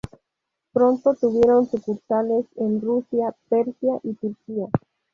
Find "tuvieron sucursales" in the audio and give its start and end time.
1.13-2.47